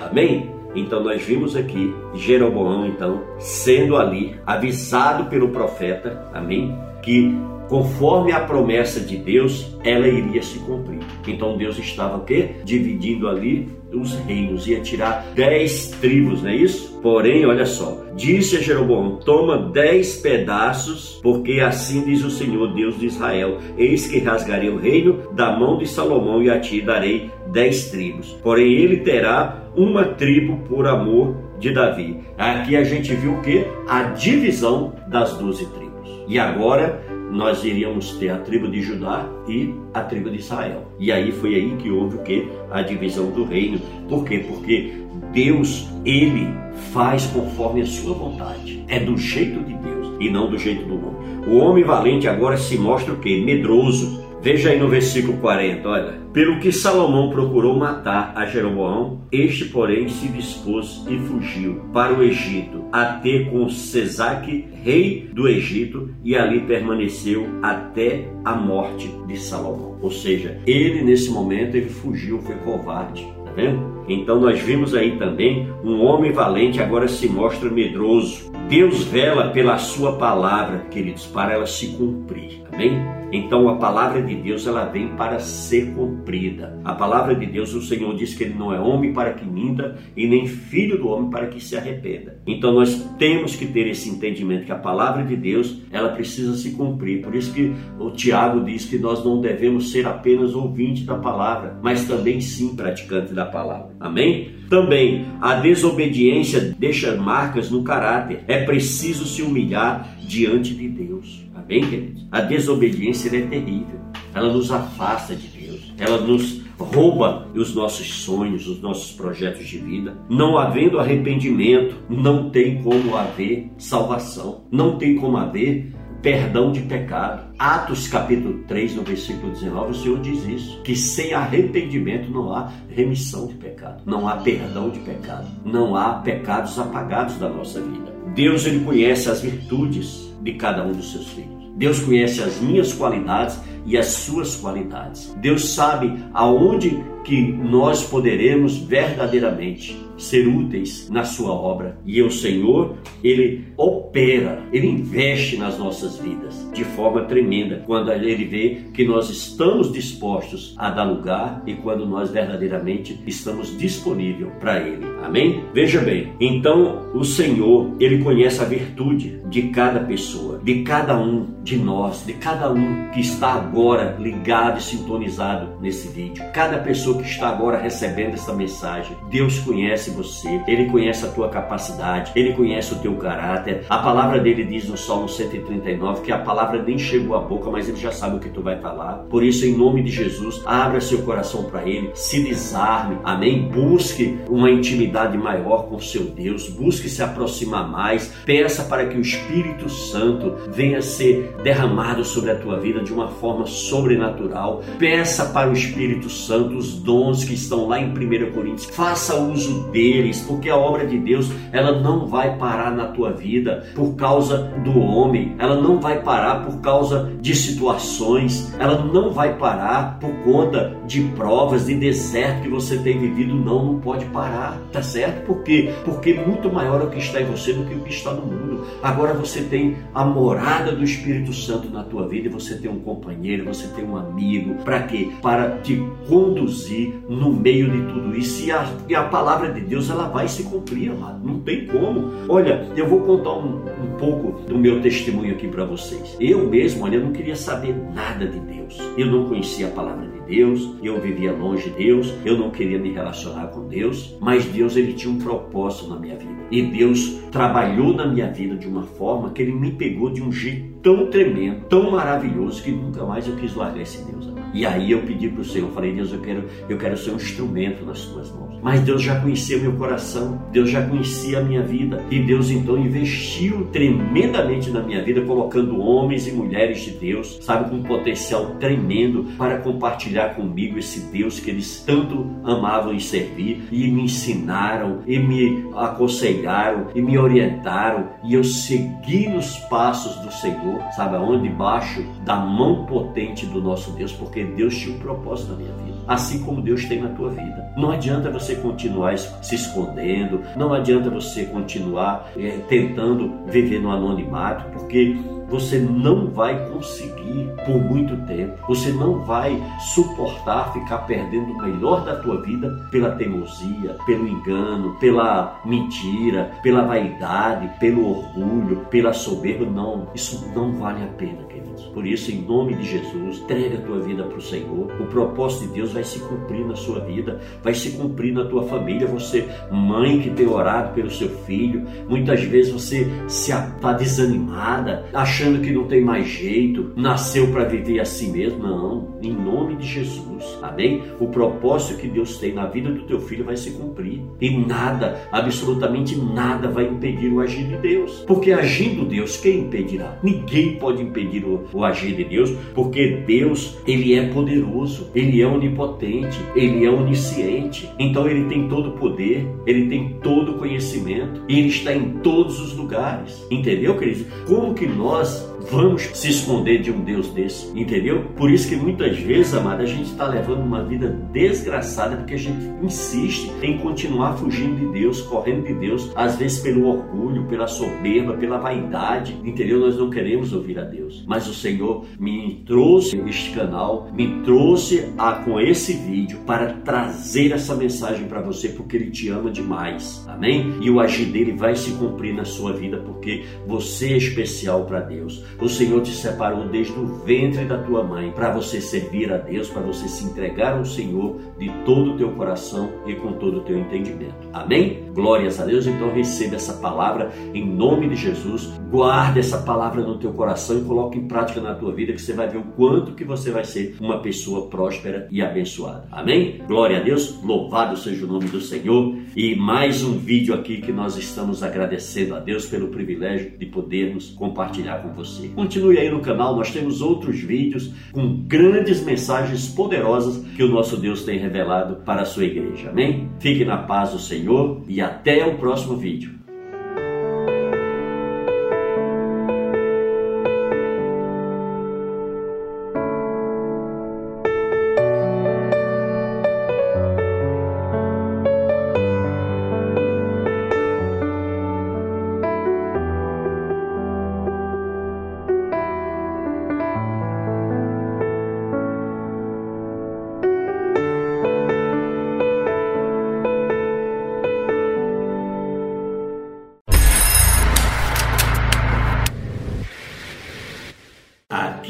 Amém? 0.00 0.50
Então 0.74 1.02
nós 1.02 1.22
vimos 1.22 1.56
aqui 1.56 1.94
Jeroboão 2.14 2.86
então 2.86 3.22
sendo 3.38 3.96
ali 3.96 4.36
avisado 4.46 5.24
pelo 5.24 5.48
profeta, 5.48 6.28
amém? 6.34 6.76
Que 7.02 7.34
conforme 7.68 8.32
a 8.32 8.40
promessa 8.40 9.00
de 9.00 9.16
Deus, 9.16 9.76
ela 9.82 10.06
iria 10.06 10.42
se 10.42 10.58
cumprir. 10.60 11.00
Então 11.26 11.56
Deus 11.56 11.78
estava 11.78 12.18
o 12.18 12.24
quê? 12.24 12.56
Dividindo 12.64 13.28
ali 13.28 13.68
os 13.92 14.14
reinos, 14.20 14.66
ia 14.66 14.80
tirar 14.80 15.26
dez 15.34 15.88
tribos, 16.00 16.42
não 16.42 16.50
é 16.50 16.56
isso? 16.56 16.98
Porém, 17.02 17.46
olha 17.46 17.66
só, 17.66 18.04
disse 18.14 18.56
a 18.56 18.60
Jeroboão: 18.60 19.16
toma 19.24 19.70
dez 19.70 20.16
pedaços, 20.16 21.20
porque 21.22 21.60
assim 21.60 22.04
diz 22.04 22.24
o 22.24 22.30
Senhor 22.30 22.74
Deus 22.74 22.98
de 22.98 23.06
Israel: 23.06 23.58
eis 23.78 24.06
que 24.06 24.18
rasgarei 24.18 24.70
o 24.70 24.78
reino 24.78 25.32
da 25.32 25.56
mão 25.56 25.78
de 25.78 25.86
Salomão 25.86 26.42
e 26.42 26.50
a 26.50 26.58
ti 26.58 26.80
darei 26.80 27.30
dez 27.48 27.90
tribos. 27.90 28.36
Porém, 28.42 28.72
ele 28.72 28.98
terá 28.98 29.62
uma 29.76 30.04
tribo 30.04 30.58
por 30.68 30.86
amor 30.86 31.36
de 31.58 31.72
Davi. 31.72 32.20
Aqui 32.36 32.76
a 32.76 32.84
gente 32.84 33.14
viu 33.14 33.34
o 33.34 33.42
que? 33.42 33.64
A 33.88 34.02
divisão 34.04 34.94
das 35.08 35.36
doze 35.36 35.66
tribos. 35.66 35.86
E 36.28 36.38
agora 36.38 37.02
nós 37.30 37.64
iríamos 37.64 38.12
ter 38.12 38.30
a 38.30 38.38
tribo 38.38 38.68
de 38.68 38.82
Judá 38.82 39.28
e 39.48 39.74
a 39.92 40.00
tribo 40.00 40.30
de 40.30 40.38
Israel. 40.38 40.86
E 40.98 41.10
aí 41.10 41.32
foi 41.32 41.54
aí 41.54 41.76
que 41.76 41.90
houve 41.90 42.16
o 42.16 42.22
que? 42.22 42.48
A 42.70 42.82
divisão 42.82 43.30
do 43.30 43.44
reino. 43.44 43.80
Por 44.08 44.24
quê? 44.24 44.44
Porque 44.46 44.92
Deus, 45.32 45.88
ele 46.04 46.48
faz 46.92 47.26
conforme 47.26 47.82
a 47.82 47.86
sua 47.86 48.14
vontade. 48.14 48.84
É 48.88 49.00
do 49.00 49.16
jeito 49.16 49.62
de 49.64 49.74
Deus 49.74 50.16
e 50.20 50.30
não 50.30 50.50
do 50.50 50.58
jeito 50.58 50.84
do 50.84 50.94
homem. 50.94 51.16
O 51.48 51.58
homem 51.58 51.84
valente 51.84 52.28
agora 52.28 52.56
se 52.56 52.76
mostra 52.76 53.12
o 53.12 53.18
quê? 53.18 53.42
Medroso 53.44 54.25
Veja 54.46 54.70
aí 54.70 54.78
no 54.78 54.88
versículo 54.88 55.38
40, 55.38 55.88
olha. 55.88 56.20
Pelo 56.32 56.60
que 56.60 56.70
Salomão 56.70 57.30
procurou 57.30 57.76
matar 57.76 58.32
a 58.36 58.46
Jeroboão, 58.46 59.22
este, 59.32 59.64
porém, 59.64 60.08
se 60.08 60.28
dispôs 60.28 61.04
e 61.10 61.18
fugiu 61.18 61.80
para 61.92 62.14
o 62.14 62.22
Egito, 62.22 62.84
até 62.92 63.40
com 63.40 63.68
Sesaque, 63.68 64.64
rei 64.84 65.28
do 65.32 65.48
Egito, 65.48 66.14
e 66.22 66.36
ali 66.36 66.60
permaneceu 66.60 67.44
até 67.60 68.28
a 68.44 68.54
morte 68.54 69.10
de 69.26 69.36
Salomão. 69.36 69.98
Ou 70.00 70.12
seja, 70.12 70.60
ele 70.64 71.02
nesse 71.02 71.28
momento 71.28 71.74
ele 71.74 71.90
fugiu, 71.90 72.40
foi 72.42 72.54
covarde. 72.58 73.26
Tá 73.44 73.50
vendo? 73.50 74.04
Então 74.08 74.38
nós 74.38 74.60
vimos 74.60 74.94
aí 74.94 75.18
também 75.18 75.68
um 75.82 76.00
homem 76.04 76.30
valente 76.30 76.80
agora 76.80 77.08
se 77.08 77.28
mostra 77.28 77.68
medroso. 77.68 78.52
Deus 78.68 79.04
vela 79.04 79.50
pela 79.50 79.78
sua 79.78 80.16
palavra, 80.18 80.86
queridos, 80.90 81.24
para 81.24 81.52
ela 81.52 81.66
se 81.66 81.86
cumprir. 81.88 82.64
Amém? 82.72 83.16
Então 83.32 83.68
a 83.68 83.76
palavra 83.76 84.22
de 84.22 84.34
Deus 84.36 84.66
ela 84.66 84.84
vem 84.84 85.08
para 85.16 85.40
ser 85.40 85.92
cumprida. 85.92 86.78
A 86.84 86.94
palavra 86.94 87.34
de 87.34 87.46
Deus, 87.46 87.74
o 87.74 87.82
Senhor 87.82 88.14
diz 88.16 88.34
que 88.34 88.44
ele 88.44 88.54
não 88.54 88.72
é 88.72 88.80
homem 88.80 89.12
para 89.12 89.34
que 89.34 89.44
minta 89.44 89.96
e 90.16 90.26
nem 90.26 90.46
filho 90.46 90.98
do 90.98 91.08
homem 91.08 91.30
para 91.30 91.46
que 91.46 91.62
se 91.62 91.76
arrependa. 91.76 92.38
Então 92.46 92.72
nós 92.72 92.94
temos 93.18 93.56
que 93.56 93.66
ter 93.66 93.88
esse 93.88 94.08
entendimento 94.08 94.64
que 94.64 94.72
a 94.72 94.78
palavra 94.78 95.24
de 95.24 95.36
Deus 95.36 95.82
ela 95.90 96.10
precisa 96.10 96.54
se 96.56 96.70
cumprir. 96.72 97.22
Por 97.22 97.34
isso 97.34 97.52
que 97.52 97.72
o 97.98 98.10
Tiago 98.10 98.64
diz 98.64 98.84
que 98.84 98.98
nós 98.98 99.24
não 99.24 99.40
devemos 99.40 99.90
ser 99.90 100.06
apenas 100.06 100.54
ouvintes 100.54 101.04
da 101.04 101.16
palavra, 101.16 101.78
mas 101.82 102.06
também 102.06 102.40
sim 102.40 102.76
praticantes 102.76 103.34
da 103.34 103.44
palavra. 103.44 103.94
Amém? 103.98 104.54
Também 104.68 105.26
a 105.40 105.54
desobediência 105.54 106.74
deixa 106.78 107.14
marcas 107.14 107.70
no 107.70 107.82
caráter. 107.82 108.44
É 108.48 108.55
preciso 108.64 109.26
se 109.26 109.42
humilhar 109.42 110.16
diante 110.20 110.74
de 110.74 110.88
Deus. 110.88 111.44
Amém, 111.54 111.80
queridos? 111.88 112.26
A 112.30 112.40
desobediência 112.40 113.28
é 113.28 113.42
terrível. 113.42 114.00
Ela 114.34 114.52
nos 114.52 114.70
afasta 114.70 115.34
de 115.34 115.48
Deus. 115.48 115.92
Ela 115.98 116.20
nos 116.20 116.60
rouba 116.78 117.48
os 117.54 117.74
nossos 117.74 118.06
sonhos, 118.06 118.66
os 118.66 118.80
nossos 118.80 119.12
projetos 119.12 119.66
de 119.66 119.78
vida. 119.78 120.16
Não 120.28 120.58
havendo 120.58 120.98
arrependimento, 120.98 121.96
não 122.08 122.50
tem 122.50 122.82
como 122.82 123.16
haver 123.16 123.70
salvação. 123.78 124.64
Não 124.70 124.98
tem 124.98 125.16
como 125.16 125.36
haver 125.36 125.92
perdão 126.22 126.72
de 126.72 126.80
pecado. 126.80 127.46
Atos 127.58 128.08
capítulo 128.08 128.64
3, 128.66 128.96
no 128.96 129.02
versículo 129.02 129.52
19, 129.52 129.90
o 129.90 129.94
Senhor 129.94 130.20
diz 130.20 130.44
isso, 130.44 130.82
que 130.82 130.94
sem 130.96 131.32
arrependimento 131.32 132.30
não 132.30 132.52
há 132.52 132.70
remissão 132.88 133.46
de 133.46 133.54
pecado, 133.54 134.02
não 134.04 134.26
há 134.28 134.36
perdão 134.36 134.90
de 134.90 134.98
pecado, 135.00 135.46
não 135.64 135.96
há 135.96 136.14
pecados 136.14 136.78
apagados 136.78 137.36
da 137.38 137.48
nossa 137.48 137.80
vida. 137.80 138.14
Deus 138.34 138.66
ele 138.66 138.84
conhece 138.84 139.30
as 139.30 139.40
virtudes 139.40 140.34
de 140.42 140.52
cada 140.54 140.84
um 140.84 140.92
dos 140.92 141.12
seus 141.12 141.28
filhos. 141.28 141.56
Deus 141.76 142.00
conhece 142.00 142.42
as 142.42 142.60
minhas 142.60 142.92
qualidades 142.92 143.60
e 143.84 143.96
as 143.96 144.06
suas 144.06 144.56
qualidades. 144.56 145.34
Deus 145.40 145.74
sabe 145.74 146.12
aonde 146.32 147.02
que 147.26 147.42
nós 147.42 148.04
poderemos 148.04 148.78
verdadeiramente 148.78 149.98
ser 150.16 150.46
úteis 150.46 151.10
na 151.10 151.24
sua 151.24 151.52
obra. 151.52 151.98
E 152.06 152.22
o 152.22 152.30
Senhor, 152.30 152.96
ele 153.22 153.64
opera, 153.76 154.62
ele 154.72 154.86
investe 154.86 155.56
nas 155.56 155.76
nossas 155.76 156.18
vidas 156.18 156.70
de 156.72 156.84
forma 156.84 157.24
tremenda 157.24 157.82
quando 157.84 158.12
ele 158.12 158.44
vê 158.44 158.78
que 158.94 159.04
nós 159.04 159.28
estamos 159.28 159.92
dispostos 159.92 160.74
a 160.78 160.90
dar 160.90 161.04
lugar 161.04 161.62
e 161.66 161.74
quando 161.74 162.06
nós 162.06 162.30
verdadeiramente 162.30 163.20
estamos 163.26 163.76
disponíveis 163.76 164.52
para 164.60 164.80
ele. 164.80 165.04
Amém? 165.22 165.64
Veja 165.74 166.00
bem, 166.00 166.32
então 166.40 167.10
o 167.12 167.24
Senhor, 167.24 167.90
ele 167.98 168.22
conhece 168.22 168.60
a 168.60 168.64
virtude 168.64 169.40
de 169.48 169.62
cada 169.68 170.00
pessoa, 170.00 170.60
de 170.62 170.82
cada 170.82 171.18
um 171.18 171.46
de 171.62 171.76
nós, 171.76 172.24
de 172.24 172.34
cada 172.34 172.70
um 172.70 173.10
que 173.10 173.20
está 173.20 173.54
agora 173.54 174.16
ligado 174.20 174.78
e 174.78 174.82
sintonizado 174.82 175.80
nesse 175.80 176.08
vídeo. 176.08 176.44
Cada 176.52 176.78
pessoa 176.78 177.15
que 177.18 177.28
está 177.28 177.48
agora 177.48 177.78
recebendo 177.78 178.34
essa 178.34 178.52
mensagem, 178.52 179.16
Deus 179.28 179.58
conhece 179.58 180.10
você, 180.10 180.60
ele 180.66 180.86
conhece 180.86 181.24
a 181.24 181.28
tua 181.28 181.48
capacidade, 181.48 182.32
ele 182.34 182.52
conhece 182.52 182.94
o 182.94 182.98
teu 182.98 183.14
caráter. 183.16 183.84
A 183.88 183.98
palavra 183.98 184.40
dele 184.40 184.64
diz 184.64 184.88
no 184.88 184.96
Salmo 184.96 185.28
139 185.28 186.22
que 186.22 186.32
a 186.32 186.38
palavra 186.38 186.82
nem 186.82 186.98
chegou 186.98 187.36
à 187.36 187.40
boca, 187.40 187.70
mas 187.70 187.88
ele 187.88 187.98
já 187.98 188.12
sabe 188.12 188.36
o 188.36 188.40
que 188.40 188.48
tu 188.48 188.62
vai 188.62 188.78
falar. 188.80 189.24
Por 189.30 189.42
isso, 189.42 189.64
em 189.64 189.76
nome 189.76 190.02
de 190.02 190.10
Jesus, 190.10 190.62
abra 190.64 191.00
seu 191.00 191.22
coração 191.22 191.64
para 191.64 191.88
ele, 191.88 192.10
se 192.14 192.42
desarme, 192.42 193.18
amém? 193.24 193.68
Busque 193.68 194.38
uma 194.48 194.70
intimidade 194.70 195.36
maior 195.36 195.88
com 195.88 195.98
seu 195.98 196.24
Deus, 196.24 196.68
busque 196.68 197.08
se 197.08 197.22
aproximar 197.22 197.88
mais, 197.88 198.32
peça 198.44 198.84
para 198.84 199.06
que 199.06 199.16
o 199.16 199.20
Espírito 199.20 199.88
Santo 199.88 200.54
venha 200.70 201.00
ser 201.02 201.54
derramado 201.62 202.24
sobre 202.24 202.50
a 202.50 202.56
tua 202.56 202.78
vida 202.78 203.02
de 203.02 203.12
uma 203.12 203.28
forma 203.28 203.66
sobrenatural. 203.66 204.82
Peça 204.98 205.46
para 205.46 205.70
o 205.70 205.72
Espírito 205.72 206.28
Santo 206.28 206.76
os 206.76 206.94
dons 207.06 207.44
que 207.44 207.54
estão 207.54 207.86
lá 207.86 208.00
em 208.00 208.10
1 208.10 208.52
Coríntios. 208.52 208.86
Faça 208.86 209.40
uso 209.40 209.84
deles, 209.92 210.40
porque 210.40 210.68
a 210.68 210.76
obra 210.76 211.06
de 211.06 211.16
Deus 211.18 211.50
ela 211.72 212.00
não 212.00 212.26
vai 212.26 212.58
parar 212.58 212.90
na 212.90 213.06
tua 213.06 213.32
vida 213.32 213.86
por 213.94 214.16
causa 214.16 214.64
do 214.84 214.98
homem, 214.98 215.54
ela 215.58 215.80
não 215.80 216.00
vai 216.00 216.20
parar 216.22 216.66
por 216.66 216.80
causa 216.80 217.32
de 217.40 217.54
situações, 217.54 218.74
ela 218.78 219.04
não 219.04 219.30
vai 219.30 219.56
parar 219.56 220.18
por 220.18 220.32
conta 220.42 220.96
de 221.06 221.22
provas, 221.36 221.86
de 221.86 221.94
deserto 221.94 222.62
que 222.62 222.68
você 222.68 222.98
tem 222.98 223.18
vivido, 223.18 223.54
não, 223.54 223.84
não 223.84 224.00
pode 224.00 224.24
parar, 224.26 224.80
tá 224.92 225.02
certo? 225.02 225.46
Por 225.46 225.62
quê? 225.62 225.94
Porque 226.04 226.34
muito 226.34 226.72
maior 226.72 227.00
é 227.00 227.04
o 227.04 227.10
que 227.10 227.18
está 227.18 227.40
em 227.40 227.46
você 227.46 227.72
do 227.72 227.84
que 227.84 227.94
o 227.94 228.00
que 228.00 228.10
está 228.10 228.32
no 228.32 228.42
mundo. 228.42 228.84
Agora 229.02 229.32
você 229.32 229.62
tem 229.62 229.96
a 230.12 230.24
morada 230.24 230.92
do 230.92 231.04
Espírito 231.04 231.52
Santo 231.52 231.88
na 231.88 232.02
tua 232.02 232.26
vida 232.26 232.56
você 232.56 232.74
tem 232.74 232.90
um 232.90 233.00
companheiro, 233.00 233.64
você 233.64 233.86
tem 233.88 234.04
um 234.04 234.16
amigo, 234.16 234.74
para 234.82 235.02
quê? 235.02 235.30
Para 235.42 235.78
te 235.78 236.02
conduzir 236.26 236.95
no 237.28 237.52
meio 237.52 237.90
de 237.90 238.12
tudo 238.12 238.36
isso 238.36 238.64
e 238.64 238.70
a, 238.70 238.88
e 239.08 239.14
a 239.14 239.24
palavra 239.24 239.72
de 239.72 239.80
Deus 239.80 240.10
ela 240.10 240.28
vai 240.28 240.48
se 240.48 240.64
cumprir, 240.64 241.10
amado. 241.10 241.46
Não 241.46 241.60
tem 241.60 241.86
como. 241.86 242.30
Olha, 242.48 242.86
eu 242.96 243.08
vou 243.08 243.20
contar 243.20 243.52
um, 243.52 243.76
um 243.76 244.16
pouco 244.18 244.62
do 244.66 244.78
meu 244.78 245.00
testemunho 245.00 245.52
aqui 245.54 245.68
para 245.68 245.84
vocês. 245.84 246.36
Eu 246.40 246.68
mesmo, 246.68 247.04
olha, 247.04 247.16
eu 247.16 247.24
não 247.24 247.32
queria 247.32 247.56
saber 247.56 247.94
nada 248.14 248.46
de 248.46 248.58
Deus. 248.60 248.98
Eu 249.16 249.26
não 249.26 249.48
conhecia 249.48 249.88
a 249.88 249.90
palavra 249.90 250.26
de 250.26 250.36
Deus, 250.46 250.94
eu 251.02 251.20
vivia 251.20 251.52
longe 251.52 251.90
de 251.90 251.96
Deus, 251.96 252.32
eu 252.44 252.56
não 252.56 252.70
queria 252.70 252.98
me 252.98 253.10
relacionar 253.10 253.66
com 253.68 253.88
Deus, 253.88 254.36
mas 254.40 254.64
Deus 254.64 254.96
ele 254.96 255.12
tinha 255.12 255.32
um 255.32 255.38
propósito 255.38 256.08
na 256.08 256.18
minha 256.18 256.36
vida. 256.36 256.54
E 256.70 256.82
Deus 256.82 257.40
trabalhou 257.50 258.12
na 258.12 258.26
minha 258.26 258.50
vida 258.50 258.76
de 258.76 258.86
uma 258.86 259.02
forma 259.02 259.50
que 259.50 259.62
ele 259.62 259.72
me 259.72 259.92
pegou 259.92 260.30
de 260.30 260.42
um 260.42 260.52
jeito 260.52 260.96
tão 261.02 261.26
tremendo, 261.26 261.84
tão 261.88 262.10
maravilhoso 262.10 262.82
que 262.82 262.90
nunca 262.90 263.24
mais 263.24 263.46
eu 263.46 263.56
quis 263.56 263.74
largar 263.74 264.00
esse 264.00 264.24
Deus. 264.24 264.48
E 264.76 264.84
aí 264.84 265.10
eu 265.10 265.22
pedi 265.22 265.48
para 265.48 265.62
o 265.62 265.64
Senhor, 265.64 265.90
falei, 265.92 266.12
Deus, 266.12 266.30
eu 266.30 266.40
quero, 266.40 266.68
eu 266.86 266.98
quero 266.98 267.16
ser 267.16 267.30
um 267.30 267.36
instrumento 267.36 268.04
nas 268.04 268.26
tuas 268.26 268.50
mãos. 268.50 268.78
Mas 268.82 269.00
Deus 269.00 269.22
já 269.22 269.40
conhecia 269.40 269.78
meu 269.78 269.94
coração, 269.94 270.60
Deus 270.70 270.90
já 270.90 271.00
conhecia 271.00 271.60
a 271.60 271.62
minha 271.62 271.82
vida. 271.82 272.22
E 272.30 272.40
Deus 272.40 272.70
então 272.70 272.98
investiu 272.98 273.86
tremendamente 273.86 274.90
na 274.90 275.02
minha 275.02 275.24
vida, 275.24 275.40
colocando 275.40 275.98
homens 275.98 276.46
e 276.46 276.52
mulheres 276.52 277.00
de 277.00 277.12
Deus, 277.12 277.58
sabe, 277.62 277.88
com 277.88 277.96
um 277.96 278.02
potencial 278.02 278.76
tremendo 278.78 279.46
para 279.56 279.78
compartilhar 279.78 280.54
comigo 280.54 280.98
esse 280.98 281.20
Deus 281.32 281.58
que 281.58 281.70
eles 281.70 282.04
tanto 282.04 282.46
amavam 282.62 283.14
e 283.14 283.20
servir. 283.20 283.82
E 283.90 284.06
me 284.08 284.24
ensinaram, 284.24 285.20
e 285.26 285.38
me 285.38 285.86
aconselharam, 285.96 287.06
e 287.14 287.22
me 287.22 287.38
orientaram. 287.38 288.28
E 288.44 288.52
eu 288.52 288.62
segui 288.62 289.48
nos 289.48 289.78
passos 289.88 290.36
do 290.44 290.52
Senhor, 290.52 291.02
sabe 291.16 291.36
aonde? 291.36 291.66
Debaixo 291.66 292.22
da 292.44 292.56
mão 292.56 293.06
potente 293.06 293.64
do 293.64 293.80
nosso 293.80 294.10
Deus, 294.12 294.32
porque 294.32 294.65
Deus 294.74 294.96
tinha 294.96 295.14
um 295.14 295.18
propósito 295.18 295.72
na 295.72 295.78
minha 295.78 295.92
vida, 295.92 296.18
assim 296.26 296.62
como 296.62 296.82
Deus 296.82 297.04
tem 297.04 297.20
na 297.20 297.28
tua 297.30 297.50
vida. 297.50 297.92
Não 297.96 298.10
adianta 298.10 298.50
você 298.50 298.76
continuar 298.76 299.36
se 299.38 299.74
escondendo, 299.74 300.60
não 300.76 300.92
adianta 300.92 301.30
você 301.30 301.64
continuar 301.64 302.50
é, 302.56 302.78
tentando 302.88 303.52
viver 303.66 304.00
no 304.00 304.10
anonimato, 304.10 304.90
porque 304.90 305.36
você 305.68 305.98
não 305.98 306.48
vai 306.50 306.88
conseguir 306.90 307.72
por 307.84 307.96
muito 307.96 308.36
tempo. 308.46 308.74
Você 308.88 309.10
não 309.10 309.40
vai 309.40 309.82
suportar 310.14 310.92
ficar 310.92 311.18
perdendo 311.18 311.72
o 311.72 311.82
melhor 311.82 312.24
da 312.24 312.36
tua 312.36 312.62
vida 312.62 312.90
pela 313.10 313.32
teimosia, 313.32 314.16
pelo 314.24 314.46
engano, 314.46 315.16
pela 315.18 315.80
mentira, 315.84 316.70
pela 316.82 317.02
vaidade, 317.02 317.90
pelo 317.98 318.28
orgulho, 318.28 319.06
pela 319.10 319.32
soberba. 319.32 319.84
Não, 319.84 320.28
isso 320.34 320.70
não 320.74 320.92
vale 320.92 321.24
a 321.24 321.28
pena, 321.28 321.64
Por 322.02 322.26
isso, 322.26 322.50
em 322.50 322.62
nome 322.62 322.94
de 322.94 323.04
Jesus, 323.04 323.58
entrega 323.58 323.98
a 323.98 324.00
tua 324.02 324.20
vida 324.20 324.44
para 324.44 324.58
o 324.58 324.62
Senhor. 324.62 325.10
O 325.20 325.26
propósito 325.26 325.88
de 325.88 325.94
Deus 325.94 326.12
vai 326.12 326.24
se 326.24 326.38
cumprir 326.40 326.84
na 326.86 326.96
sua 326.96 327.20
vida, 327.20 327.60
vai 327.82 327.94
se 327.94 328.12
cumprir 328.12 328.52
na 328.52 328.64
tua 328.64 328.84
família. 328.84 329.26
Você, 329.26 329.68
mãe 329.90 330.40
que 330.40 330.50
tem 330.50 330.66
orado 330.66 331.14
pelo 331.14 331.30
seu 331.30 331.48
filho, 331.48 332.06
muitas 332.28 332.62
vezes 332.62 332.92
você 332.92 333.26
está 333.46 334.12
desanimada, 334.12 335.26
achando 335.32 335.80
que 335.80 335.92
não 335.92 336.04
tem 336.04 336.20
mais 336.20 336.46
jeito, 336.46 337.12
nasceu 337.16 337.68
para 337.68 337.84
viver 337.84 338.20
assim 338.20 338.52
mesmo. 338.52 338.78
Não, 338.78 339.38
em 339.42 339.52
nome 339.52 339.96
de 339.96 340.06
Jesus, 340.06 340.78
amém? 340.82 341.22
O 341.40 341.48
propósito 341.48 342.20
que 342.20 342.28
Deus 342.28 342.58
tem 342.58 342.72
na 342.72 342.86
vida 342.86 343.10
do 343.10 343.22
teu 343.22 343.40
filho 343.40 343.64
vai 343.64 343.76
se 343.76 343.90
cumprir 343.90 344.42
e 344.60 344.76
nada, 344.76 345.48
absolutamente 345.52 346.36
nada 346.36 346.88
vai 346.88 347.06
impedir 347.06 347.52
o 347.52 347.60
agir 347.60 347.86
de 347.86 347.96
Deus, 347.96 348.44
porque 348.46 348.72
agindo 348.72 349.24
Deus, 349.24 349.56
quem 349.56 349.80
impedirá? 349.80 350.38
Ninguém 350.42 350.96
pode 350.96 351.22
impedir 351.22 351.64
o, 351.64 351.84
o 351.92 352.04
agir 352.04 352.34
de 352.34 352.44
Deus, 352.44 352.70
porque 352.94 353.42
Deus, 353.46 353.96
ele 354.06 354.34
é 354.34 354.46
poderoso, 354.48 355.30
ele 355.34 355.60
é 355.60 355.66
onipotente, 355.66 356.58
ele 356.74 357.04
é 357.04 357.10
onisciente. 357.10 358.08
Então 358.18 358.48
ele 358.48 358.68
tem 358.68 358.88
todo 358.88 359.10
o 359.10 359.12
poder, 359.12 359.66
ele 359.86 360.08
tem 360.08 360.36
todo 360.42 360.72
o 360.72 360.78
conhecimento 360.78 361.62
e 361.68 361.78
ele 361.78 361.88
está 361.88 362.14
em 362.14 362.30
todos 362.42 362.80
os 362.80 362.96
lugares. 362.96 363.66
Entendeu, 363.70 364.16
queridos? 364.18 364.46
Como 364.66 364.94
que 364.94 365.06
nós 365.06 365.66
vamos 365.90 366.22
se 366.34 366.50
esconder 366.50 367.00
de 367.00 367.10
um 367.10 367.22
Deus 367.22 367.48
desse, 367.50 367.88
entendeu? 367.98 368.44
Por 368.56 368.70
isso 368.70 368.88
que 368.88 368.96
muitas 368.96 369.38
vezes, 369.38 369.74
amada, 369.74 370.02
a 370.02 370.06
gente 370.06 370.30
está 370.30 370.46
levando 370.46 370.82
uma 370.82 371.04
vida 371.04 371.28
desgraçada 371.52 372.36
porque 372.36 372.54
a 372.54 372.58
gente 372.58 372.84
insiste 373.02 373.70
em 373.82 373.98
continuar 373.98 374.56
fugindo 374.56 374.96
de 374.96 375.20
Deus, 375.20 375.40
correndo 375.42 375.86
de 375.86 375.94
Deus, 375.94 376.30
às 376.34 376.56
vezes 376.56 376.80
pelo 376.80 377.06
orgulho, 377.06 377.66
pela 377.66 377.86
soberba, 377.86 378.54
pela 378.54 378.78
vaidade, 378.78 379.58
entendeu? 379.64 380.00
Nós 380.00 380.16
não 380.16 380.30
queremos 380.30 380.72
ouvir 380.72 380.98
a 380.98 381.04
Deus, 381.04 381.44
mas 381.46 381.68
o 381.68 381.74
Senhor 381.76 382.24
me 382.38 382.82
trouxe 382.86 383.36
este 383.46 383.70
canal, 383.70 384.28
me 384.32 384.62
trouxe 384.64 385.32
a, 385.38 385.52
com 385.52 385.80
esse 385.80 386.14
vídeo 386.14 386.58
para 386.66 386.94
trazer 386.94 387.72
essa 387.72 387.94
mensagem 387.94 388.46
para 388.48 388.60
você 388.60 388.88
porque 388.88 389.16
Ele 389.16 389.30
te 389.30 389.48
ama 389.48 389.70
demais, 389.70 390.44
amém? 390.48 390.96
E 391.00 391.10
o 391.10 391.20
agir 391.20 391.46
dele 391.46 391.72
vai 391.72 391.94
se 391.94 392.12
cumprir 392.12 392.54
na 392.54 392.64
sua 392.64 392.92
vida 392.92 393.18
porque 393.18 393.64
você 393.86 394.32
é 394.32 394.36
especial 394.36 395.04
para 395.04 395.20
Deus. 395.20 395.62
O 395.80 395.88
Senhor 395.88 396.22
te 396.22 396.30
separou 396.30 396.88
desde 396.88 397.12
o 397.12 397.26
ventre 397.44 397.84
da 397.84 397.98
tua 397.98 398.22
mãe 398.22 398.50
para 398.50 398.72
você 398.72 399.00
servir 399.00 399.52
a 399.52 399.58
Deus, 399.58 399.88
para 399.88 400.02
você 400.02 400.28
se 400.28 400.44
entregar 400.44 400.96
ao 400.96 401.04
Senhor 401.04 401.56
de 401.78 401.90
todo 402.04 402.32
o 402.32 402.36
teu 402.36 402.50
coração 402.52 403.10
e 403.26 403.34
com 403.34 403.52
todo 403.54 403.78
o 403.78 403.80
teu 403.82 403.98
entendimento. 403.98 404.68
Amém? 404.72 405.24
Glórias 405.34 405.80
a 405.80 405.84
Deus. 405.84 406.06
Então 406.06 406.32
receba 406.32 406.76
essa 406.76 406.94
palavra 406.94 407.52
em 407.74 407.86
nome 407.86 408.28
de 408.28 408.36
Jesus. 408.36 408.92
Guarde 409.08 409.60
essa 409.60 409.78
palavra 409.78 410.20
no 410.20 410.36
teu 410.36 410.52
coração 410.52 410.98
e 410.98 411.04
coloque 411.04 411.38
em 411.38 411.46
prática 411.46 411.80
na 411.80 411.94
tua 411.94 412.12
vida 412.12 412.32
que 412.32 412.42
você 412.42 412.52
vai 412.52 412.68
ver 412.68 412.78
o 412.78 412.82
quanto 412.82 413.34
que 413.34 413.44
você 413.44 413.70
vai 413.70 413.84
ser 413.84 414.16
uma 414.20 414.40
pessoa 414.40 414.88
próspera 414.88 415.46
e 415.48 415.62
abençoada. 415.62 416.26
Amém? 416.32 416.82
Glória 416.88 417.18
a 417.18 417.22
Deus. 417.22 417.62
Louvado 417.62 418.16
seja 418.16 418.44
o 418.44 418.48
nome 418.48 418.66
do 418.66 418.80
Senhor. 418.80 419.36
E 419.54 419.76
mais 419.76 420.24
um 420.24 420.36
vídeo 420.36 420.74
aqui 420.74 421.00
que 421.00 421.12
nós 421.12 421.36
estamos 421.36 421.84
agradecendo 421.84 422.56
a 422.56 422.58
Deus 422.58 422.86
pelo 422.86 423.08
privilégio 423.08 423.78
de 423.78 423.86
podermos 423.86 424.50
compartilhar 424.50 425.22
com 425.22 425.32
você. 425.32 425.68
Continue 425.68 426.18
aí 426.18 426.28
no 426.28 426.40
canal, 426.40 426.74
nós 426.74 426.90
temos 426.90 427.22
outros 427.22 427.60
vídeos 427.60 428.12
com 428.32 428.64
grandes 428.66 429.22
mensagens 429.22 429.86
poderosas 429.88 430.58
que 430.74 430.82
o 430.82 430.88
nosso 430.88 431.16
Deus 431.16 431.44
tem 431.44 431.58
revelado 431.58 432.16
para 432.24 432.42
a 432.42 432.44
sua 432.44 432.64
igreja. 432.64 433.10
Amém? 433.10 433.48
Fique 433.60 433.84
na 433.84 433.98
paz 433.98 434.32
do 434.32 434.38
Senhor 434.40 435.02
e 435.06 435.20
até 435.20 435.64
o 435.64 435.78
próximo 435.78 436.16
vídeo. 436.16 436.55